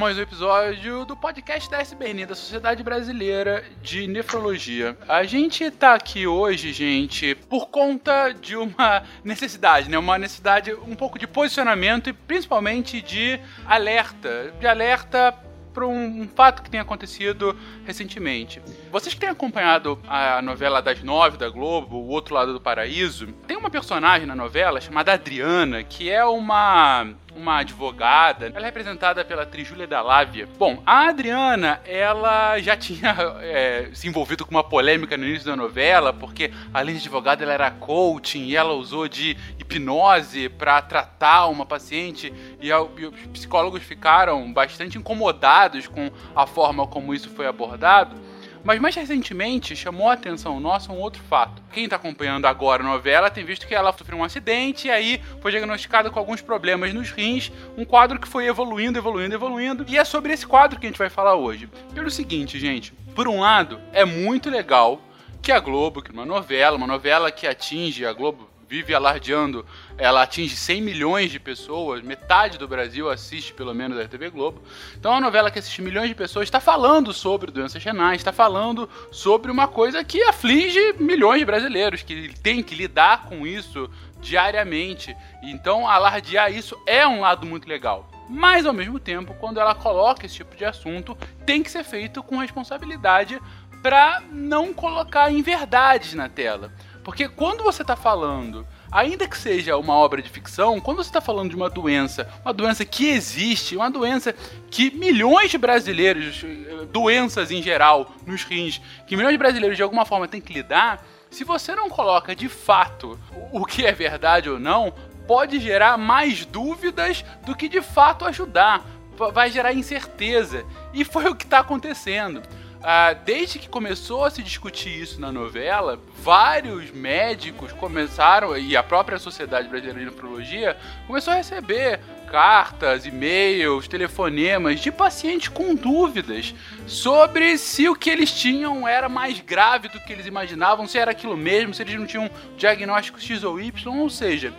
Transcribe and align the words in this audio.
Mais 0.00 0.16
um 0.16 0.22
episódio 0.22 1.04
do 1.04 1.14
podcast 1.14 1.70
da 1.70 1.78
SBN, 1.78 2.24
da 2.24 2.34
Sociedade 2.34 2.82
Brasileira 2.82 3.62
de 3.82 4.06
Nefrologia. 4.06 4.96
A 5.06 5.24
gente 5.24 5.70
tá 5.70 5.92
aqui 5.92 6.26
hoje, 6.26 6.72
gente, 6.72 7.34
por 7.34 7.68
conta 7.68 8.32
de 8.32 8.56
uma 8.56 9.02
necessidade, 9.22 9.90
né? 9.90 9.98
Uma 9.98 10.16
necessidade 10.16 10.72
um 10.72 10.96
pouco 10.96 11.18
de 11.18 11.26
posicionamento 11.26 12.08
e 12.08 12.14
principalmente 12.14 13.02
de 13.02 13.38
alerta. 13.66 14.54
De 14.58 14.66
alerta 14.66 15.34
para 15.74 15.86
um, 15.86 16.22
um, 16.22 16.28
fato 16.28 16.62
que 16.62 16.70
tem 16.70 16.80
acontecido 16.80 17.54
recentemente. 17.84 18.60
Vocês 18.90 19.14
que 19.14 19.20
têm 19.20 19.28
acompanhado 19.28 19.98
a 20.08 20.40
novela 20.42 20.80
das 20.80 21.02
nove 21.02 21.36
da 21.36 21.48
Globo, 21.48 21.96
O 21.96 22.08
Outro 22.08 22.34
Lado 22.34 22.52
do 22.54 22.60
Paraíso, 22.60 23.26
tem 23.46 23.56
uma 23.56 23.70
personagem 23.70 24.26
na 24.26 24.34
novela 24.34 24.80
chamada 24.80 25.12
Adriana, 25.12 25.84
que 25.84 26.10
é 26.10 26.24
uma 26.24 27.06
uma 27.34 27.58
advogada. 27.58 28.46
Ela 28.54 28.60
é 28.60 28.64
representada 28.64 29.24
pela 29.24 29.42
atriz 29.42 29.66
Júlia 29.66 29.86
Dalávia. 29.86 30.48
Bom, 30.58 30.82
a 30.84 31.08
Adriana, 31.08 31.80
ela 31.84 32.58
já 32.60 32.76
tinha 32.76 33.14
é, 33.40 33.90
se 33.92 34.08
envolvido 34.08 34.44
com 34.44 34.50
uma 34.50 34.64
polêmica 34.64 35.16
no 35.16 35.24
início 35.24 35.46
da 35.46 35.56
novela, 35.56 36.12
porque 36.12 36.52
além 36.72 36.94
de 36.94 37.00
advogada, 37.00 37.42
ela 37.42 37.52
era 37.52 37.70
coaching 37.70 38.44
e 38.44 38.56
ela 38.56 38.72
usou 38.72 39.08
de 39.08 39.36
hipnose 39.58 40.48
para 40.48 40.80
tratar 40.82 41.46
uma 41.46 41.64
paciente 41.64 42.32
e, 42.60 42.68
e 42.68 42.72
os 42.72 43.26
psicólogos 43.32 43.82
ficaram 43.82 44.52
bastante 44.52 44.98
incomodados 44.98 45.86
com 45.86 46.10
a 46.34 46.46
forma 46.46 46.86
como 46.86 47.14
isso 47.14 47.30
foi 47.30 47.46
abordado. 47.46 48.29
Mas 48.62 48.78
mais 48.78 48.94
recentemente 48.94 49.74
chamou 49.74 50.08
a 50.08 50.12
atenção 50.12 50.60
nossa 50.60 50.92
um 50.92 50.98
outro 50.98 51.22
fato. 51.22 51.62
Quem 51.72 51.84
está 51.84 51.96
acompanhando 51.96 52.46
agora 52.46 52.82
a 52.82 52.86
novela 52.86 53.30
tem 53.30 53.44
visto 53.44 53.66
que 53.66 53.74
ela 53.74 53.92
sofreu 53.92 54.18
um 54.18 54.24
acidente 54.24 54.88
e 54.88 54.90
aí 54.90 55.20
foi 55.40 55.50
diagnosticada 55.50 56.10
com 56.10 56.18
alguns 56.18 56.42
problemas 56.42 56.92
nos 56.92 57.10
rins, 57.10 57.50
um 57.76 57.84
quadro 57.84 58.20
que 58.20 58.28
foi 58.28 58.46
evoluindo, 58.46 58.98
evoluindo, 58.98 59.34
evoluindo. 59.34 59.86
E 59.88 59.96
é 59.96 60.04
sobre 60.04 60.32
esse 60.32 60.46
quadro 60.46 60.78
que 60.78 60.86
a 60.86 60.90
gente 60.90 60.98
vai 60.98 61.08
falar 61.08 61.36
hoje. 61.36 61.68
Pelo 61.94 62.10
seguinte, 62.10 62.58
gente, 62.58 62.92
por 63.14 63.26
um 63.26 63.40
lado, 63.40 63.80
é 63.92 64.04
muito 64.04 64.50
legal 64.50 65.00
que 65.40 65.50
a 65.50 65.58
Globo, 65.58 66.02
que 66.02 66.12
uma 66.12 66.26
novela, 66.26 66.76
uma 66.76 66.86
novela 66.86 67.30
que 67.30 67.46
atinge 67.46 68.04
a 68.04 68.12
Globo 68.12 68.49
vive 68.70 68.94
alardeando, 68.94 69.66
ela 69.98 70.22
atinge 70.22 70.54
100 70.54 70.80
milhões 70.80 71.32
de 71.32 71.40
pessoas, 71.40 72.04
metade 72.04 72.56
do 72.56 72.68
Brasil 72.68 73.10
assiste 73.10 73.52
pelo 73.52 73.74
menos 73.74 73.98
a 73.98 74.06
TV 74.06 74.30
Globo. 74.30 74.62
Então 74.96 75.10
é 75.10 75.14
uma 75.16 75.20
novela 75.22 75.50
que 75.50 75.58
assiste 75.58 75.82
milhões 75.82 76.08
de 76.08 76.14
pessoas, 76.14 76.44
está 76.44 76.60
falando 76.60 77.12
sobre 77.12 77.50
doenças 77.50 77.82
renais, 77.82 78.20
está 78.20 78.32
falando 78.32 78.88
sobre 79.10 79.50
uma 79.50 79.66
coisa 79.66 80.04
que 80.04 80.22
aflige 80.22 80.94
milhões 81.00 81.40
de 81.40 81.46
brasileiros, 81.46 82.02
que 82.02 82.32
tem 82.44 82.62
que 82.62 82.76
lidar 82.76 83.24
com 83.24 83.44
isso 83.44 83.90
diariamente. 84.20 85.16
Então 85.42 85.88
alardear 85.88 86.52
isso 86.52 86.80
é 86.86 87.04
um 87.04 87.22
lado 87.22 87.44
muito 87.44 87.68
legal. 87.68 88.08
Mas 88.28 88.66
ao 88.66 88.72
mesmo 88.72 89.00
tempo, 89.00 89.34
quando 89.40 89.58
ela 89.58 89.74
coloca 89.74 90.24
esse 90.24 90.36
tipo 90.36 90.54
de 90.54 90.64
assunto, 90.64 91.18
tem 91.44 91.60
que 91.60 91.70
ser 91.72 91.82
feito 91.82 92.22
com 92.22 92.36
responsabilidade 92.36 93.40
para 93.82 94.22
não 94.30 94.72
colocar 94.72 95.32
inverdades 95.32 96.14
na 96.14 96.28
tela. 96.28 96.72
Porque 97.02 97.28
quando 97.28 97.62
você 97.64 97.82
está 97.82 97.96
falando, 97.96 98.66
ainda 98.92 99.26
que 99.26 99.36
seja 99.36 99.76
uma 99.76 99.94
obra 99.94 100.20
de 100.20 100.28
ficção, 100.28 100.80
quando 100.80 100.98
você 100.98 101.08
está 101.08 101.20
falando 101.20 101.50
de 101.50 101.56
uma 101.56 101.70
doença, 101.70 102.28
uma 102.44 102.52
doença 102.52 102.84
que 102.84 103.08
existe, 103.08 103.76
uma 103.76 103.90
doença 103.90 104.34
que 104.70 104.90
milhões 104.90 105.50
de 105.50 105.58
brasileiros, 105.58 106.44
doenças 106.92 107.50
em 107.50 107.62
geral, 107.62 108.12
nos 108.26 108.42
rins, 108.44 108.80
que 109.06 109.16
milhões 109.16 109.32
de 109.32 109.38
brasileiros 109.38 109.76
de 109.76 109.82
alguma 109.82 110.04
forma 110.04 110.28
têm 110.28 110.40
que 110.40 110.52
lidar, 110.52 111.04
se 111.30 111.44
você 111.44 111.74
não 111.74 111.88
coloca 111.88 112.34
de 112.34 112.48
fato 112.48 113.18
o 113.52 113.64
que 113.64 113.86
é 113.86 113.92
verdade 113.92 114.50
ou 114.50 114.58
não, 114.58 114.92
pode 115.26 115.60
gerar 115.60 115.96
mais 115.96 116.44
dúvidas 116.44 117.24
do 117.46 117.54
que 117.54 117.68
de 117.68 117.80
fato 117.80 118.24
ajudar. 118.24 118.84
Vai 119.32 119.50
gerar 119.50 119.72
incerteza. 119.72 120.64
E 120.92 121.04
foi 121.04 121.26
o 121.26 121.36
que 121.36 121.44
está 121.44 121.60
acontecendo. 121.60 122.42
Ah, 122.82 123.12
desde 123.12 123.58
que 123.58 123.68
começou 123.68 124.24
a 124.24 124.30
se 124.30 124.42
discutir 124.42 125.02
isso 125.02 125.20
na 125.20 125.30
novela, 125.30 126.00
vários 126.22 126.90
médicos 126.90 127.72
começaram, 127.72 128.56
e 128.56 128.74
a 128.74 128.82
própria 128.82 129.18
Sociedade 129.18 129.68
Brasileira 129.68 129.98
de 129.98 130.06
Nefrologia 130.06 130.78
começou 131.06 131.34
a 131.34 131.36
receber 131.36 132.00
cartas, 132.26 133.04
e-mails, 133.04 133.86
telefonemas 133.86 134.80
de 134.80 134.90
pacientes 134.90 135.48
com 135.48 135.74
dúvidas 135.74 136.54
sobre 136.86 137.58
se 137.58 137.86
o 137.86 137.94
que 137.94 138.08
eles 138.08 138.32
tinham 138.32 138.88
era 138.88 139.10
mais 139.10 139.40
grave 139.40 139.88
do 139.88 140.00
que 140.00 140.10
eles 140.10 140.24
imaginavam, 140.24 140.86
se 140.86 140.96
era 140.96 141.10
aquilo 141.10 141.36
mesmo, 141.36 141.74
se 141.74 141.82
eles 141.82 141.96
não 141.96 142.06
tinham 142.06 142.30
diagnóstico 142.56 143.20
X 143.20 143.44
ou 143.44 143.60
Y, 143.60 144.00
ou 144.00 144.08
seja, 144.08 144.54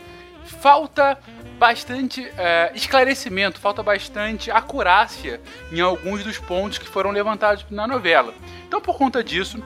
falta 0.45 1.17
bastante 1.57 2.27
é, 2.37 2.71
esclarecimento, 2.73 3.59
falta 3.59 3.83
bastante 3.83 4.49
acurácia 4.49 5.39
em 5.71 5.79
alguns 5.79 6.23
dos 6.23 6.37
pontos 6.37 6.77
que 6.77 6.87
foram 6.87 7.11
levantados 7.11 7.65
na 7.69 7.87
novela. 7.87 8.33
Então, 8.67 8.81
por 8.81 8.97
conta 8.97 9.23
disso, 9.23 9.61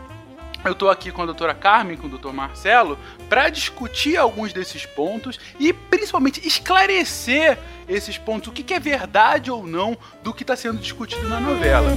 eu 0.66 0.72
estou 0.72 0.90
aqui 0.90 1.12
com 1.12 1.22
a 1.22 1.26
doutora 1.26 1.54
Carmen, 1.54 1.96
com 1.96 2.08
o 2.08 2.10
doutor 2.10 2.34
Marcelo, 2.34 2.98
para 3.30 3.50
discutir 3.50 4.18
alguns 4.18 4.52
desses 4.52 4.86
pontos 4.86 5.40
e 5.60 5.72
principalmente 5.72 6.46
esclarecer 6.46 7.58
esses 7.88 8.18
pontos, 8.18 8.50
o 8.50 8.52
que, 8.52 8.64
que 8.64 8.74
é 8.74 8.80
verdade 8.80 9.52
ou 9.52 9.66
não 9.66 9.98
do 10.24 10.34
que 10.34 10.44
está 10.44 10.56
sendo 10.56 10.80
discutido 10.80 11.30
na 11.30 11.40
novela. 11.40 11.92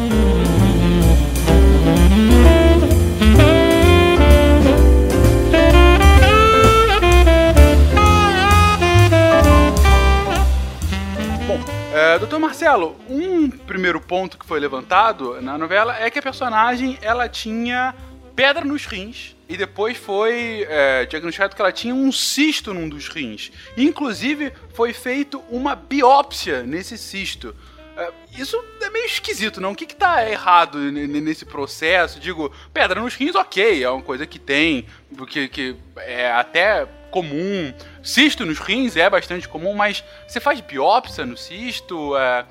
É, 12.01 12.17
doutor 12.17 12.39
Marcelo, 12.39 12.97
um 13.09 13.51
primeiro 13.51 14.01
ponto 14.01 14.39
que 14.39 14.47
foi 14.47 14.61
levantado 14.61 15.43
na 15.43 15.59
novela 15.59 15.97
é 15.99 16.09
que 16.09 16.21
a 16.21 16.23
personagem 16.23 16.97
ela 17.03 17.29
tinha 17.29 17.93
pedra 18.37 18.65
nos 18.65 18.87
rins 18.87 19.35
e 19.49 19.57
depois 19.57 19.97
foi 19.97 20.65
é, 20.69 21.07
diagnosticado 21.07 21.57
que 21.57 21.61
ela 21.61 21.73
tinha 21.73 21.93
um 21.93 22.13
cisto 22.13 22.73
num 22.73 22.89
dos 22.89 23.09
rins. 23.09 23.51
Inclusive 23.77 24.53
foi 24.75 24.93
feito 24.93 25.43
uma 25.51 25.75
biópsia 25.75 26.63
nesse 26.63 26.97
cisto. 26.97 27.53
É, 27.97 28.13
isso 28.39 28.57
é 28.81 28.91
meio 28.91 29.07
esquisito, 29.07 29.61
não? 29.61 29.73
O 29.73 29.75
que, 29.75 29.85
que 29.85 29.97
tá 29.97 30.25
errado 30.31 30.79
nesse 30.79 31.45
processo? 31.45 32.21
Digo, 32.21 32.53
pedra 32.73 33.01
nos 33.01 33.17
rins, 33.17 33.35
ok, 33.35 33.83
é 33.83 33.91
uma 33.91 34.03
coisa 34.03 34.25
que 34.25 34.39
tem, 34.39 34.87
que, 35.29 35.49
que 35.49 35.77
é 35.97 36.31
até 36.31 36.87
comum. 37.11 37.73
Cisto 38.03 38.47
nos 38.47 38.59
rins 38.59 38.97
é 38.97 39.09
bastante 39.09 39.49
comum, 39.49 39.75
mas 39.75 40.05
você 40.27 40.41
faz 40.41 40.61
biópsia 40.61 41.27
no 41.27 41.37
cisto? 41.37 42.17
É, 42.17 42.45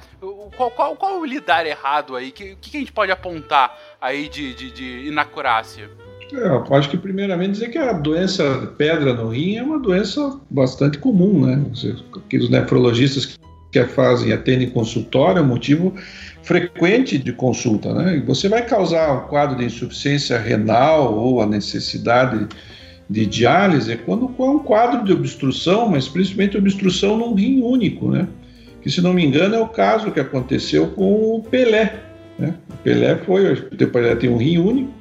qual, 0.55 0.71
qual, 0.71 0.95
qual 0.95 1.19
o 1.19 1.25
lidar 1.25 1.65
errado 1.65 2.15
aí? 2.15 2.29
O 2.29 2.31
que, 2.31 2.55
que 2.55 2.77
a 2.77 2.79
gente 2.79 2.91
pode 2.91 3.11
apontar 3.11 3.77
aí 4.01 4.27
de, 4.29 4.53
de, 4.53 4.71
de 4.71 5.07
inacurácia? 5.07 5.89
É, 6.33 6.75
acho 6.75 6.89
que 6.89 6.97
primeiramente 6.97 7.51
dizer 7.51 7.69
que 7.69 7.77
a 7.77 7.93
doença 7.93 8.73
pedra 8.77 9.13
no 9.13 9.29
rim 9.29 9.57
é 9.57 9.63
uma 9.63 9.79
doença 9.79 10.39
bastante 10.49 10.97
comum, 10.97 11.45
né? 11.45 11.63
Aqueles 12.13 12.49
nefrologistas 12.49 13.37
que 13.71 13.85
fazem, 13.85 14.33
atendem 14.33 14.69
consultório, 14.69 15.39
é 15.39 15.41
um 15.41 15.47
motivo 15.47 15.93
frequente 16.43 17.17
de 17.17 17.31
consulta, 17.31 17.93
né? 17.93 18.21
Você 18.25 18.49
vai 18.49 18.65
causar 18.65 19.11
um 19.13 19.27
quadro 19.27 19.57
de 19.57 19.65
insuficiência 19.65 20.37
renal 20.37 21.13
ou 21.13 21.41
a 21.41 21.45
necessidade 21.45 22.39
de 22.39 22.47
diálise 23.25 23.91
é 23.91 23.95
quando 23.95 24.33
há 24.37 24.43
um 24.43 24.59
quadro 24.59 25.03
de 25.05 25.13
obstrução, 25.13 25.89
mas 25.89 26.07
principalmente 26.07 26.57
obstrução 26.57 27.17
num 27.17 27.33
rim 27.33 27.61
único, 27.61 28.11
né? 28.11 28.27
Que, 28.81 28.89
se 28.89 29.01
não 29.01 29.13
me 29.13 29.25
engano, 29.25 29.55
é 29.55 29.59
o 29.59 29.67
caso 29.67 30.11
que 30.11 30.19
aconteceu 30.19 30.87
com 30.87 31.35
o 31.35 31.43
Pelé. 31.43 32.01
Né? 32.37 32.53
O 32.69 32.77
Pelé 32.77 33.15
foi, 33.17 33.53
o 33.53 33.87
Pelé 33.87 34.15
tem 34.15 34.29
um 34.29 34.37
rim 34.37 34.57
único, 34.57 34.93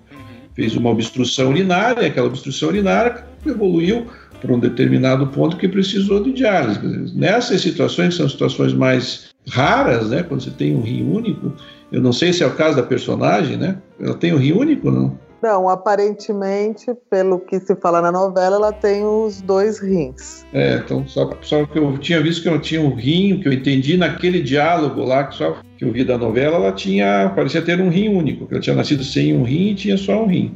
fez 0.54 0.76
uma 0.76 0.90
obstrução 0.90 1.50
urinária, 1.50 2.06
aquela 2.06 2.28
obstrução 2.28 2.68
urinária 2.68 3.24
evoluiu 3.44 4.06
para 4.40 4.54
um 4.54 4.58
determinado 4.58 5.26
ponto 5.28 5.56
que 5.56 5.68
precisou 5.68 6.22
de 6.22 6.32
diálise. 6.32 6.80
Nessas 7.14 7.60
situações, 7.60 8.08
que 8.08 8.14
são 8.14 8.28
situações 8.28 8.72
mais 8.72 9.28
raras, 9.48 10.10
né? 10.10 10.22
Quando 10.22 10.42
você 10.42 10.50
tem 10.50 10.74
um 10.74 10.80
rim 10.80 11.08
único, 11.08 11.52
eu 11.92 12.00
não 12.00 12.12
sei 12.12 12.32
se 12.32 12.42
é 12.42 12.46
o 12.46 12.54
caso 12.54 12.76
da 12.76 12.82
personagem, 12.82 13.56
né? 13.56 13.78
Ela 14.00 14.14
tem 14.14 14.32
um 14.32 14.38
rim 14.38 14.52
único, 14.52 14.90
não? 14.90 15.18
Não, 15.42 15.68
aparentemente, 15.68 16.86
pelo 17.10 17.38
que 17.38 17.60
se 17.60 17.76
fala 17.76 18.00
na 18.00 18.10
novela, 18.10 18.56
ela 18.56 18.72
tem 18.72 19.04
os 19.04 19.40
dois 19.40 19.78
rins. 19.78 20.44
É, 20.52 20.76
então 20.76 21.06
só, 21.06 21.30
só 21.42 21.64
que 21.66 21.78
eu 21.78 21.98
tinha 21.98 22.20
visto 22.22 22.42
que 22.42 22.48
ela 22.48 22.58
tinha 22.58 22.80
um 22.80 22.94
rim, 22.94 23.40
que 23.40 23.48
eu 23.48 23.52
entendi 23.52 23.96
naquele 23.96 24.40
diálogo 24.40 25.04
lá, 25.04 25.24
que 25.24 25.36
só 25.36 25.56
que 25.76 25.84
eu 25.84 25.92
vi 25.92 26.04
da 26.04 26.16
novela, 26.16 26.56
ela 26.56 26.72
tinha, 26.72 27.30
parecia 27.34 27.60
ter 27.60 27.80
um 27.80 27.90
rim 27.90 28.08
único, 28.08 28.46
que 28.46 28.54
ela 28.54 28.62
tinha 28.62 28.76
nascido 28.76 29.04
sem 29.04 29.36
um 29.36 29.42
rim 29.42 29.70
e 29.70 29.74
tinha 29.74 29.96
só 29.98 30.22
um 30.22 30.26
rim. 30.26 30.54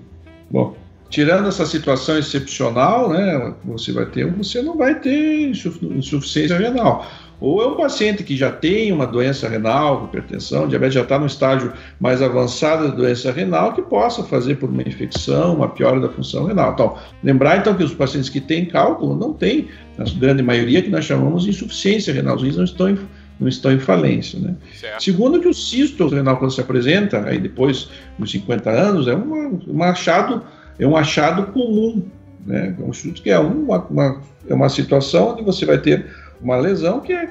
Bom, 0.51 0.75
tirando 1.11 1.49
essa 1.49 1.67
situação 1.67 2.19
excepcional, 2.19 3.11
né, 3.11 3.55
você 3.65 3.93
vai 3.93 4.07
ter, 4.07 4.27
você 4.33 4.63
não 4.63 4.77
vai 4.77 4.99
ter 4.99 5.51
insuficiência 5.51 6.57
renal. 6.57 7.07
Ou 7.41 7.63
é 7.63 7.67
um 7.67 7.75
paciente 7.75 8.23
que 8.23 8.37
já 8.37 8.53
tem 8.53 8.93
uma 8.93 9.07
doença 9.07 9.49
renal, 9.49 10.05
hipertensão, 10.05 10.69
diabetes, 10.69 10.95
já 10.95 11.01
está 11.01 11.19
no 11.19 11.25
estágio 11.25 11.73
mais 11.99 12.21
avançado 12.21 12.89
da 12.89 12.95
doença 12.95 13.33
renal, 13.33 13.73
que 13.73 13.81
possa 13.81 14.23
fazer 14.23 14.57
por 14.57 14.69
uma 14.69 14.83
infecção, 14.83 15.55
uma 15.55 15.69
piora 15.69 15.99
da 15.99 16.11
função 16.11 16.45
renal. 16.45 16.73
Então, 16.75 16.99
lembrar 17.25 17.57
então 17.57 17.75
que 17.75 17.83
os 17.83 17.95
pacientes 17.95 18.29
que 18.29 18.41
têm 18.41 18.67
cálculo 18.67 19.17
não 19.17 19.33
têm, 19.33 19.69
na 19.97 20.05
grande 20.19 20.43
maioria, 20.43 20.83
que 20.83 20.91
nós 20.91 21.07
chamamos 21.07 21.45
de 21.45 21.51
insuficiência 21.51 22.13
renal, 22.13 22.37
os 22.37 22.43
rins 22.43 22.57
não 22.57 22.65
estão 22.65 22.91
em, 22.91 22.99
não 23.41 23.49
estão 23.49 23.73
em 23.73 23.79
falência. 23.79 24.39
Né? 24.39 24.55
Segundo 24.99 25.41
que 25.41 25.49
o 25.49 25.55
cisto 25.55 26.09
renal, 26.09 26.37
quando 26.37 26.53
se 26.53 26.61
apresenta, 26.61 27.25
aí 27.25 27.39
depois 27.39 27.89
dos 28.19 28.31
50 28.31 28.71
anos, 28.71 29.09
é 29.09 29.15
uma, 29.15 29.59
um 29.67 29.83
achado, 29.83 30.43
é 30.79 30.87
um 30.87 30.95
achado 30.95 31.53
comum. 31.53 32.05
Né? 32.47 32.77
É 32.79 32.83
um 32.83 32.91
estudo 32.91 33.21
que 33.23 33.31
é 33.31 33.39
uma, 33.39 33.79
uma, 33.87 34.21
é 34.47 34.55
uma 34.55 34.69
situação 34.69 35.33
onde 35.33 35.43
você 35.43 35.65
vai 35.65 35.79
ter 35.79 36.07
uma 36.43 36.57
lesão 36.57 37.01
que 37.01 37.13
é, 37.13 37.31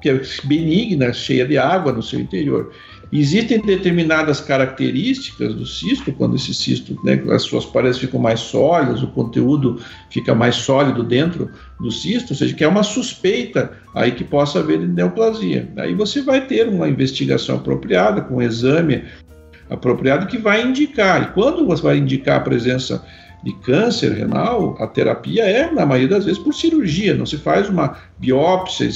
que 0.00 0.08
é 0.08 0.20
benigna, 0.44 1.12
cheia 1.12 1.46
de 1.46 1.58
água 1.58 1.92
no 1.92 2.02
seu 2.02 2.20
interior. 2.20 2.72
Existem 3.10 3.58
determinadas 3.60 4.38
características 4.38 5.54
do 5.54 5.64
cisto, 5.64 6.12
quando 6.12 6.36
esse 6.36 6.52
cisto, 6.52 6.98
né, 7.02 7.22
as 7.30 7.42
suas 7.42 7.64
paredes 7.64 7.98
ficam 7.98 8.20
mais 8.20 8.38
sólidas, 8.38 9.02
o 9.02 9.06
conteúdo 9.06 9.80
fica 10.10 10.34
mais 10.34 10.56
sólido 10.56 11.02
dentro 11.02 11.50
do 11.80 11.90
cisto, 11.90 12.32
ou 12.32 12.36
seja, 12.36 12.54
que 12.54 12.62
é 12.62 12.68
uma 12.68 12.82
suspeita 12.82 13.72
aí 13.94 14.12
que 14.12 14.24
possa 14.24 14.58
haver 14.58 14.78
neoplasia. 14.80 15.70
Aí 15.78 15.94
você 15.94 16.20
vai 16.20 16.46
ter 16.46 16.68
uma 16.68 16.86
investigação 16.86 17.56
apropriada, 17.56 18.20
com 18.20 18.36
um 18.36 18.42
exame 18.42 19.04
apropriado 19.70 20.26
que 20.26 20.36
vai 20.36 20.62
indicar. 20.62 21.22
E 21.22 21.32
quando 21.32 21.66
você 21.66 21.82
vai 21.82 21.96
indicar 21.96 22.36
a 22.36 22.40
presença 22.40 23.02
de 23.42 23.52
câncer 23.52 24.12
renal, 24.12 24.76
a 24.80 24.86
terapia 24.86 25.44
é, 25.44 25.72
na 25.72 25.86
maioria 25.86 26.08
das 26.08 26.24
vezes, 26.24 26.40
por 26.40 26.52
cirurgia, 26.52 27.14
não 27.14 27.24
se 27.24 27.36
faz 27.36 27.68
uma 27.68 27.96
biópsia 28.18 28.88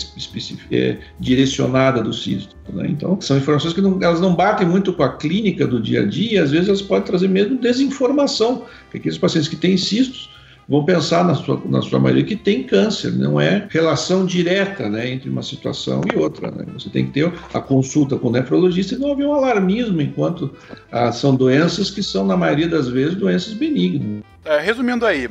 é, 0.71 0.97
direcionada 1.21 2.03
do 2.03 2.13
cisto. 2.13 2.57
Né? 2.73 2.87
Então, 2.89 3.21
são 3.21 3.37
informações 3.37 3.73
que 3.73 3.81
não, 3.81 3.99
elas 4.03 4.21
não 4.21 4.35
batem 4.35 4.67
muito 4.67 4.93
com 4.93 5.03
a 5.03 5.17
clínica 5.17 5.67
do 5.67 5.81
dia 5.81 6.03
a 6.03 6.07
dia, 6.07 6.43
às 6.43 6.51
vezes 6.51 6.69
elas 6.69 6.83
podem 6.83 7.05
trazer 7.05 7.29
mesmo 7.29 7.59
desinformação, 7.59 8.67
porque 8.85 8.99
aqueles 8.99 9.19
pacientes 9.19 9.49
que 9.49 9.57
têm 9.57 9.77
cistos 9.77 10.31
vão 10.69 10.85
pensar 10.85 11.25
na 11.25 11.35
sua, 11.35 11.61
na 11.67 11.83
sua 11.83 11.99
maioria 11.99 12.25
que 12.25 12.37
tem 12.37 12.63
câncer, 12.63 13.13
não 13.13 13.41
é 13.41 13.67
relação 13.71 14.25
direta 14.25 14.89
né, 14.89 15.11
entre 15.11 15.29
uma 15.29 15.43
situação 15.43 16.01
e 16.13 16.17
outra. 16.17 16.51
Né? 16.51 16.65
Você 16.75 16.89
tem 16.89 17.07
que 17.07 17.13
ter 17.13 17.33
a 17.53 17.61
consulta 17.61 18.17
com 18.17 18.29
o 18.29 18.33
nefrologista 18.33 18.95
e 18.95 18.99
não 18.99 19.13
haver 19.13 19.27
um 19.27 19.35
alarmismo, 19.35 20.01
enquanto 20.01 20.53
ah, 20.91 21.13
são 21.13 21.35
doenças 21.35 21.91
que 21.91 22.03
são, 22.03 22.27
na 22.27 22.37
maioria 22.37 22.69
das 22.69 22.89
vezes, 22.89 23.17
doenças 23.17 23.55
benignas. 23.55 24.23
É, 24.45 24.59
resumindo 24.59 25.07
aí, 25.07 25.29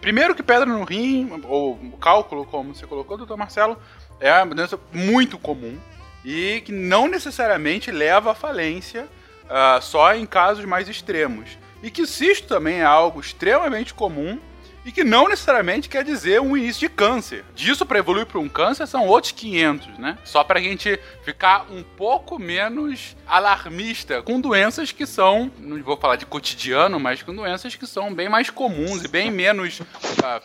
primeiro 0.00 0.34
que 0.34 0.42
pedra 0.42 0.64
no 0.64 0.82
rim, 0.82 1.42
ou 1.44 1.76
cálculo, 2.00 2.46
como 2.46 2.74
você 2.74 2.86
colocou, 2.86 3.18
doutor 3.18 3.36
Marcelo, 3.36 3.76
é 4.18 4.32
uma 4.42 4.54
doença 4.54 4.78
muito 4.92 5.38
comum 5.38 5.78
e 6.24 6.62
que 6.64 6.72
não 6.72 7.06
necessariamente 7.06 7.90
leva 7.90 8.32
à 8.32 8.34
falência 8.34 9.06
ah, 9.48 9.78
só 9.82 10.14
em 10.14 10.24
casos 10.26 10.64
mais 10.64 10.88
extremos. 10.88 11.58
E 11.82 11.90
que 11.90 12.06
cisto 12.06 12.48
também 12.48 12.80
é 12.80 12.84
algo 12.84 13.20
extremamente 13.20 13.92
comum 13.92 14.40
e 14.86 14.92
que 14.92 15.02
não 15.02 15.28
necessariamente 15.28 15.88
quer 15.88 16.04
dizer 16.04 16.40
um 16.40 16.56
início 16.56 16.88
de 16.88 16.94
câncer. 16.94 17.44
Disso 17.56 17.84
para 17.84 17.98
evoluir 17.98 18.24
para 18.24 18.38
um 18.38 18.48
câncer 18.48 18.86
são 18.86 19.04
outros 19.04 19.32
500, 19.32 19.98
né? 19.98 20.16
Só 20.24 20.44
para 20.44 20.60
a 20.60 20.62
gente 20.62 20.98
ficar 21.24 21.66
um 21.68 21.82
pouco 21.82 22.38
menos 22.38 23.16
alarmista 23.26 24.22
com 24.22 24.40
doenças 24.40 24.92
que 24.92 25.04
são, 25.04 25.50
não 25.58 25.82
vou 25.82 25.96
falar 25.96 26.14
de 26.14 26.24
cotidiano, 26.24 27.00
mas 27.00 27.20
com 27.20 27.34
doenças 27.34 27.74
que 27.74 27.84
são 27.84 28.14
bem 28.14 28.28
mais 28.28 28.48
comuns 28.48 29.02
e 29.02 29.08
bem 29.08 29.28
menos 29.28 29.80
uh, 29.80 29.84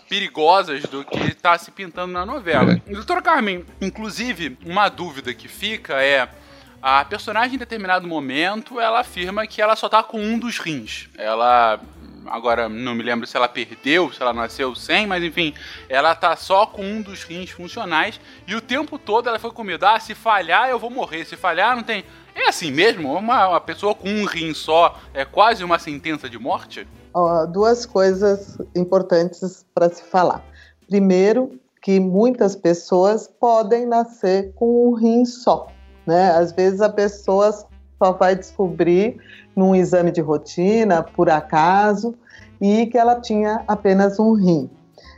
perigosas 0.10 0.82
do 0.84 1.06
que 1.06 1.20
está 1.20 1.56
se 1.60 1.70
pintando 1.70 2.12
na 2.12 2.26
novela. 2.26 2.82
Doutora 2.88 3.22
Carmen, 3.22 3.64
inclusive, 3.80 4.58
uma 4.66 4.90
dúvida 4.90 5.36
que 5.36 5.48
fica 5.48 6.02
é 6.02 6.28
a 6.82 7.06
personagem 7.06 7.56
em 7.56 7.60
determinado 7.60 8.08
momento 8.08 8.80
ela 8.80 9.02
afirma 9.02 9.46
que 9.46 9.62
ela 9.62 9.76
só 9.76 9.88
tá 9.88 10.02
com 10.02 10.20
um 10.20 10.40
dos 10.40 10.58
rins. 10.58 11.10
Ela 11.16 11.80
agora 12.27 12.68
não 12.69 12.94
me 12.95 13.03
lembro 13.03 13.25
se 13.25 13.35
ela 13.35 13.47
perdeu, 13.47 14.12
se 14.12 14.21
ela 14.21 14.33
nasceu 14.33 14.75
sem, 14.75 15.07
mas 15.07 15.23
enfim, 15.23 15.53
ela 15.89 16.13
tá 16.15 16.35
só 16.35 16.65
com 16.65 16.83
um 16.83 17.01
dos 17.01 17.23
rins 17.23 17.50
funcionais 17.51 18.19
e 18.47 18.56
o 18.56 18.62
tempo 18.62 18.97
todo 18.97 19.29
ela 19.29 19.39
foi 19.39 19.51
com 19.51 19.63
medo, 19.63 19.85
ah, 19.85 20.00
se 20.00 20.15
falhar 20.15 20.69
eu 20.69 20.79
vou 20.79 20.89
morrer, 20.89 21.25
se 21.25 21.35
falhar 21.35 21.75
não 21.75 21.83
tem... 21.83 22.03
É 22.33 22.47
assim 22.47 22.71
mesmo? 22.71 23.13
Uma, 23.13 23.50
uma 23.50 23.62
pessoa 23.62 23.94
com 23.94 24.07
um 24.07 24.25
rim 24.25 24.53
só 24.53 24.97
é 25.13 25.25
quase 25.25 25.63
uma 25.63 25.77
sentença 25.77 26.29
de 26.29 26.39
morte? 26.39 26.88
Oh, 27.13 27.45
duas 27.45 27.85
coisas 27.85 28.57
importantes 28.73 29.65
para 29.73 29.89
se 29.89 30.01
falar. 30.03 30.41
Primeiro, 30.88 31.59
que 31.81 32.00
muitas 32.00 32.56
pessoas 32.56 33.27
podem 33.27 33.85
nascer 33.85 34.53
com 34.53 34.88
um 34.88 34.94
rim 34.94 35.25
só. 35.25 35.68
Né? 36.06 36.31
Às 36.31 36.51
vezes 36.53 36.79
a 36.79 36.89
pessoa 36.89 37.50
só 38.01 38.13
vai 38.13 38.36
descobrir 38.36 39.18
num 39.56 39.75
exame 39.75 40.09
de 40.09 40.21
rotina, 40.21 41.03
por 41.03 41.30
acaso, 41.30 42.15
e 42.59 42.88
que 42.88 42.98
ela 42.98 43.21
tinha 43.21 43.63
apenas 43.68 44.18
um 44.18 44.33
rim. 44.33 44.68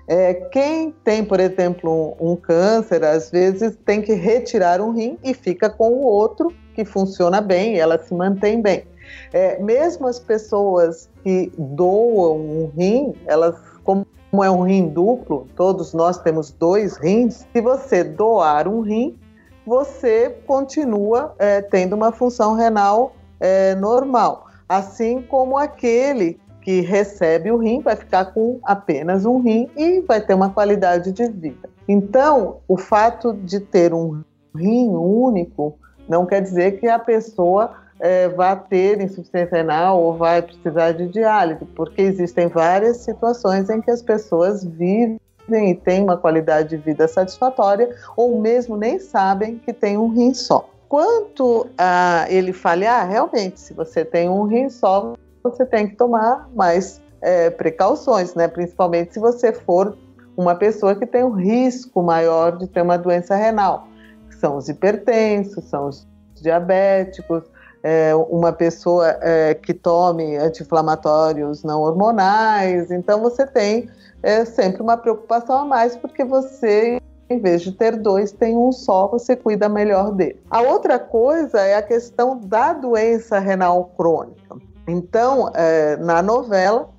É, 0.06 0.34
quem 0.34 0.92
tem, 1.02 1.24
por 1.24 1.40
exemplo, 1.40 2.14
um, 2.20 2.32
um, 2.32 2.36
câncer, 2.36 3.06
às 3.06 3.32
vezes 3.32 3.78
tem 3.86 4.02
que 4.02 4.14
retirar 4.14 4.82
um 4.82 4.92
rim 4.92 5.18
e 5.24 5.34
fica 5.34 5.70
com 5.70 5.94
o 5.94 6.04
outro 6.04 6.54
que 6.76 6.84
funciona 6.84 7.40
bem, 7.40 7.80
ela 7.80 7.98
se 7.98 8.14
mantém 8.14 8.62
bem. 8.62 8.84
É, 9.32 9.62
mesmo 9.62 10.06
as 10.06 10.20
pessoas 10.20 11.10
que 11.24 11.54
doam 11.58 12.36
um 12.38 12.72
rim, 12.76 13.14
elas, 13.26 13.56
como 13.86 14.06
é 14.44 14.52
um 14.52 14.64
rim 14.64 14.90
duplo, 14.90 15.48
todos 15.56 15.94
nós 15.94 16.18
temos 16.18 16.52
dois 16.52 16.98
rins, 16.98 17.46
se 17.54 17.62
você 17.62 18.04
doar 18.04 18.68
um 18.68 18.82
rim, 18.82 19.18
você 19.66 20.30
continua 20.46 21.34
é, 21.40 21.62
tendo 21.62 21.96
uma 21.96 22.12
função 22.12 22.56
renal 22.56 23.16
é, 23.40 23.76
normal. 23.76 24.48
Assim 24.68 25.22
como 25.22 25.58
aquele 25.58 26.40
que 26.62 26.82
recebe 26.82 27.52
o 27.52 27.58
rim 27.58 27.82
vai 27.82 27.96
ficar 27.96 28.26
com 28.26 28.60
apenas 28.64 29.26
um 29.26 29.42
rim 29.42 29.70
e 29.76 30.02
vai 30.02 30.22
ter 30.22 30.34
uma 30.34 30.50
qualidade 30.50 31.12
de 31.12 31.28
vida. 31.28 31.70
Então, 31.88 32.58
o 32.68 32.78
fato 32.78 33.34
de 33.34 33.60
ter 33.60 33.94
um 33.94 34.24
rim 34.56 34.88
único 34.90 35.78
não 36.08 36.26
quer 36.26 36.42
dizer 36.42 36.80
que 36.80 36.88
a 36.88 36.98
pessoa 36.98 37.76
é, 38.00 38.28
vá 38.30 38.56
ter 38.56 39.02
insuficiência 39.02 39.58
renal 39.58 40.02
ou 40.02 40.18
vai 40.18 40.42
precisar 40.42 40.94
de 40.94 41.08
diálise, 41.08 41.66
porque 41.76 42.02
existem 42.02 42.48
várias 42.48 42.98
situações 42.98 43.70
em 43.70 43.82
que 43.82 43.92
as 43.92 44.02
pessoas 44.02 44.64
vivem 45.48 45.72
e 45.72 45.76
têm 45.76 46.04
uma 46.04 46.18
qualidade 46.18 46.70
de 46.70 46.78
vida 46.78 47.08
satisfatória 47.08 47.96
ou 48.16 48.40
mesmo 48.40 48.78
nem 48.78 49.00
sabem 49.00 49.58
que 49.58 49.74
tem 49.74 49.98
um 49.98 50.10
rim 50.10 50.34
só. 50.34 50.70
Quanto 50.88 51.68
a 51.78 52.26
ele 52.30 52.54
falhar, 52.54 53.08
realmente, 53.10 53.60
se 53.60 53.74
você 53.74 54.06
tem 54.06 54.30
um 54.30 54.44
rim 54.44 54.70
só, 54.70 55.14
você 55.44 55.66
tem 55.66 55.88
que 55.88 55.96
tomar 55.96 56.50
mais 56.54 57.02
é, 57.22 57.50
precauções, 57.50 58.36
né? 58.36 58.48
Principalmente 58.48 59.14
se 59.14 59.20
você 59.20 59.52
for 59.52 59.98
uma 60.38 60.56
pessoa 60.56 60.96
que 60.96 61.06
tem 61.06 61.24
um 61.24 61.32
risco 61.32 62.02
maior 62.04 62.58
de 62.58 62.68
ter 62.68 62.82
uma 62.82 62.98
doença 62.98 63.36
renal, 63.36 63.88
são 64.40 64.58
os 64.58 64.70
hipertensos, 64.70 65.64
são 65.66 65.88
os 65.88 66.08
diabéticos, 66.42 67.44
é, 67.84 68.16
uma 68.16 68.54
pessoa 68.54 69.18
é, 69.22 69.54
que 69.54 69.74
tome 69.74 70.38
anti-inflamatórios 70.38 71.64
não 71.64 71.82
hormonais. 71.82 72.90
Então 72.90 73.22
você 73.22 73.46
tem 73.46 73.90
é, 74.24 74.46
sempre 74.46 74.82
uma 74.82 74.98
preocupação 74.98 75.60
a 75.60 75.66
mais, 75.66 75.96
porque 75.96 76.24
você 76.24 77.00
em 77.30 77.40
vez 77.40 77.62
de 77.62 77.72
ter 77.72 77.96
dois, 77.96 78.32
tem 78.32 78.56
um 78.56 78.72
só, 78.72 79.08
você 79.08 79.36
cuida 79.36 79.68
melhor 79.68 80.12
dele. 80.12 80.40
A 80.50 80.62
outra 80.62 81.00
coisa 81.00 81.60
é 81.62 81.76
a 81.76 81.82
questão 81.82 82.38
da 82.38 82.74
doença 82.74 83.40
renal 83.40 83.86
crônica. 83.98 84.58
Então, 84.88 85.50
é, 85.56 85.96
na 85.98 86.22
novela, 86.22 86.90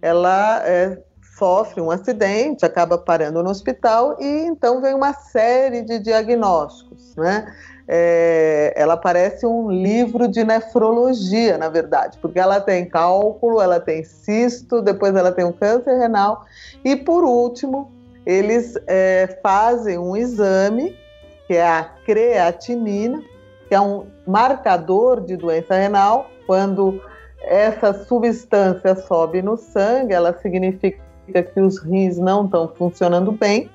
ela 0.00 0.62
é, 0.64 1.02
sofre 1.36 1.80
um 1.80 1.90
acidente, 1.90 2.64
acaba 2.64 2.96
parando 2.96 3.42
no 3.42 3.50
hospital 3.50 4.16
e 4.20 4.44
então 4.46 4.80
vem 4.80 4.94
uma 4.94 5.12
série 5.12 5.82
de 5.82 5.98
diagnósticos, 5.98 7.14
né? 7.16 7.52
É, 7.86 8.72
ela 8.76 8.96
parece 8.96 9.44
um 9.46 9.70
livro 9.70 10.28
de 10.28 10.44
nefrologia, 10.44 11.58
na 11.58 11.68
verdade, 11.68 12.18
porque 12.22 12.38
ela 12.38 12.60
tem 12.60 12.88
cálculo, 12.88 13.60
ela 13.60 13.80
tem 13.80 14.04
cisto, 14.04 14.80
depois 14.80 15.14
ela 15.16 15.32
tem 15.32 15.44
um 15.44 15.52
câncer 15.52 15.98
renal 15.98 16.44
e, 16.84 16.94
por 16.94 17.24
último, 17.24 17.90
eles 18.24 18.78
é, 18.86 19.38
fazem 19.42 19.98
um 19.98 20.16
exame, 20.16 20.96
que 21.46 21.54
é 21.54 21.66
a 21.66 21.84
creatinina, 22.06 23.20
que 23.68 23.74
é 23.74 23.80
um 23.80 24.06
marcador 24.26 25.20
de 25.20 25.36
doença 25.36 25.74
renal. 25.74 26.30
Quando 26.46 27.00
essa 27.42 27.92
substância 28.04 28.94
sobe 28.94 29.42
no 29.42 29.56
sangue, 29.56 30.14
ela 30.14 30.38
significa 30.38 30.98
que 31.26 31.60
os 31.60 31.78
rins 31.78 32.18
não 32.18 32.44
estão 32.44 32.68
funcionando 32.68 33.32
bem. 33.32 33.68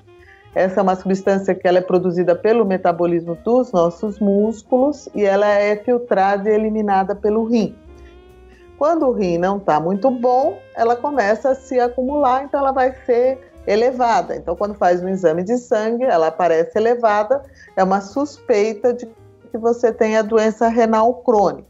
Essa 0.54 0.80
é 0.80 0.82
uma 0.82 0.96
substância 0.96 1.54
que 1.54 1.68
ela 1.68 1.78
é 1.78 1.82
produzida 1.82 2.34
pelo 2.34 2.64
metabolismo 2.64 3.34
dos 3.36 3.70
nossos 3.72 4.18
músculos 4.18 5.08
e 5.14 5.24
ela 5.24 5.46
é 5.46 5.76
filtrada 5.76 6.48
e 6.48 6.54
eliminada 6.54 7.14
pelo 7.14 7.44
rim. 7.44 7.76
Quando 8.78 9.06
o 9.06 9.12
rim 9.12 9.38
não 9.38 9.58
está 9.58 9.80
muito 9.80 10.10
bom, 10.10 10.58
ela 10.74 10.96
começa 10.96 11.50
a 11.50 11.54
se 11.54 11.78
acumular, 11.80 12.44
então 12.44 12.60
ela 12.60 12.72
vai 12.72 12.94
ser 13.04 13.38
elevada. 13.66 14.36
Então, 14.36 14.56
quando 14.56 14.74
faz 14.74 15.02
um 15.02 15.08
exame 15.08 15.42
de 15.42 15.58
sangue, 15.58 16.04
ela 16.04 16.28
aparece 16.28 16.78
elevada, 16.78 17.42
é 17.76 17.82
uma 17.82 18.00
suspeita 18.00 18.94
de 18.94 19.06
que 19.50 19.58
você 19.58 19.92
tem 19.92 20.16
a 20.16 20.22
doença 20.22 20.68
renal 20.68 21.12
crônica. 21.22 21.68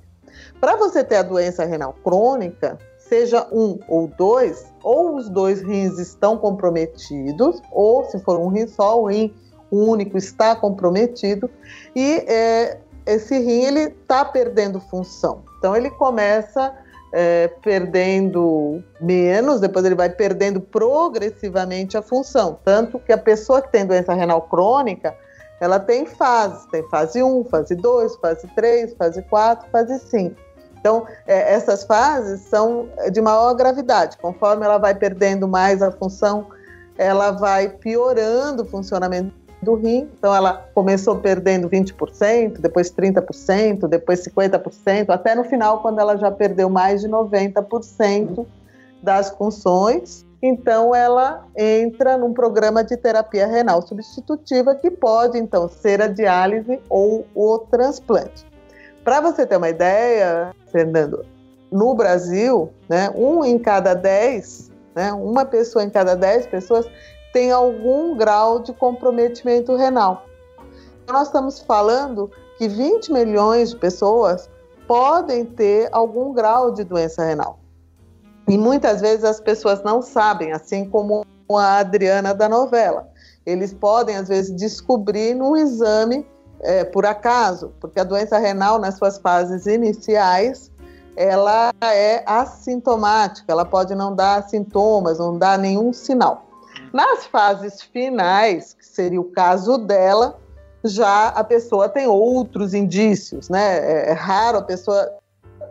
Para 0.60 0.76
você 0.76 1.02
ter 1.02 1.16
a 1.16 1.22
doença 1.22 1.64
renal 1.64 1.94
crônica, 2.04 2.78
seja 3.08 3.46
um 3.50 3.78
ou 3.88 4.08
dois, 4.08 4.72
ou 4.82 5.16
os 5.16 5.28
dois 5.28 5.62
rins 5.62 5.98
estão 5.98 6.36
comprometidos, 6.36 7.62
ou 7.72 8.04
se 8.04 8.18
for 8.20 8.38
um 8.38 8.48
rim 8.48 8.66
só, 8.66 9.00
o 9.00 9.06
rim 9.06 9.34
único 9.70 10.16
está 10.16 10.54
comprometido, 10.54 11.50
e 11.94 12.24
é, 12.26 12.78
esse 13.06 13.38
rim 13.38 13.64
ele 13.64 13.80
está 13.80 14.24
perdendo 14.24 14.80
função. 14.80 15.42
Então 15.58 15.74
ele 15.74 15.90
começa 15.90 16.74
é, 17.12 17.48
perdendo 17.62 18.82
menos, 19.00 19.60
depois 19.60 19.84
ele 19.84 19.94
vai 19.94 20.10
perdendo 20.10 20.60
progressivamente 20.60 21.96
a 21.96 22.02
função. 22.02 22.58
Tanto 22.64 22.98
que 22.98 23.12
a 23.12 23.18
pessoa 23.18 23.62
que 23.62 23.72
tem 23.72 23.86
doença 23.86 24.12
renal 24.12 24.42
crônica, 24.42 25.14
ela 25.60 25.80
tem 25.80 26.06
fases, 26.06 26.66
tem 26.66 26.82
fase 26.88 27.22
1, 27.22 27.44
fase 27.44 27.74
2, 27.74 28.16
fase 28.16 28.46
3, 28.54 28.94
fase 28.94 29.22
4, 29.22 29.68
fase 29.70 29.98
5. 29.98 30.47
Então, 30.80 31.06
é, 31.26 31.54
essas 31.54 31.84
fases 31.84 32.40
são 32.42 32.88
de 33.12 33.20
maior 33.20 33.54
gravidade. 33.54 34.16
Conforme 34.18 34.64
ela 34.64 34.78
vai 34.78 34.94
perdendo 34.94 35.48
mais 35.48 35.82
a 35.82 35.90
função, 35.90 36.46
ela 36.96 37.30
vai 37.30 37.68
piorando 37.68 38.62
o 38.62 38.66
funcionamento 38.66 39.32
do 39.62 39.74
rim. 39.74 40.08
Então, 40.18 40.34
ela 40.34 40.68
começou 40.74 41.16
perdendo 41.16 41.68
20%, 41.68 42.60
depois 42.60 42.90
30%, 42.90 43.88
depois 43.88 44.24
50%, 44.24 45.10
até 45.10 45.34
no 45.34 45.44
final, 45.44 45.80
quando 45.80 46.00
ela 46.00 46.16
já 46.16 46.30
perdeu 46.30 46.68
mais 46.70 47.00
de 47.00 47.08
90% 47.08 48.46
das 49.02 49.30
funções. 49.30 50.26
Então, 50.40 50.94
ela 50.94 51.44
entra 51.56 52.16
num 52.16 52.32
programa 52.32 52.84
de 52.84 52.96
terapia 52.96 53.46
renal 53.46 53.82
substitutiva, 53.82 54.74
que 54.74 54.90
pode, 54.90 55.36
então, 55.36 55.68
ser 55.68 56.00
a 56.00 56.06
diálise 56.06 56.80
ou 56.88 57.26
o 57.34 57.58
transplante. 57.58 58.46
Para 59.02 59.20
você 59.20 59.44
ter 59.46 59.56
uma 59.56 59.68
ideia, 59.68 60.54
Fernando, 60.70 61.24
no 61.70 61.94
Brasil, 61.94 62.70
né, 62.88 63.10
um 63.14 63.44
em 63.44 63.58
cada 63.58 63.94
dez, 63.94 64.70
né, 64.94 65.12
uma 65.12 65.44
pessoa 65.44 65.84
em 65.84 65.90
cada 65.90 66.14
dez 66.14 66.46
pessoas 66.46 66.88
tem 67.32 67.52
algum 67.52 68.16
grau 68.16 68.58
de 68.60 68.72
comprometimento 68.72 69.76
renal. 69.76 70.24
Nós 71.06 71.28
estamos 71.28 71.60
falando 71.60 72.30
que 72.56 72.68
20 72.68 73.12
milhões 73.12 73.70
de 73.70 73.76
pessoas 73.76 74.48
podem 74.86 75.44
ter 75.44 75.88
algum 75.92 76.32
grau 76.32 76.72
de 76.72 76.84
doença 76.84 77.24
renal. 77.24 77.58
E 78.48 78.56
muitas 78.56 79.02
vezes 79.02 79.24
as 79.24 79.40
pessoas 79.40 79.82
não 79.82 80.00
sabem, 80.00 80.52
assim 80.52 80.88
como 80.88 81.24
a 81.50 81.78
Adriana 81.78 82.34
da 82.34 82.48
novela. 82.48 83.08
Eles 83.44 83.72
podem, 83.72 84.16
às 84.16 84.28
vezes, 84.28 84.54
descobrir 84.56 85.34
num 85.34 85.56
exame 85.56 86.26
é, 86.60 86.84
por 86.84 87.06
acaso, 87.06 87.72
porque 87.80 88.00
a 88.00 88.04
doença 88.04 88.38
renal, 88.38 88.78
nas 88.78 88.96
suas 88.96 89.18
fases 89.18 89.66
iniciais, 89.66 90.70
ela 91.16 91.72
é 91.82 92.22
assintomática, 92.26 93.50
ela 93.50 93.64
pode 93.64 93.94
não 93.94 94.14
dar 94.14 94.48
sintomas, 94.48 95.18
não 95.18 95.36
dar 95.36 95.58
nenhum 95.58 95.92
sinal. 95.92 96.46
Nas 96.92 97.26
fases 97.26 97.82
finais, 97.82 98.74
que 98.74 98.86
seria 98.86 99.20
o 99.20 99.24
caso 99.24 99.78
dela, 99.78 100.38
já 100.84 101.28
a 101.28 101.42
pessoa 101.42 101.88
tem 101.88 102.06
outros 102.06 102.72
indícios, 102.72 103.48
né? 103.48 103.78
É, 103.78 104.10
é 104.10 104.12
raro 104.12 104.58
a 104.58 104.62
pessoa 104.62 105.12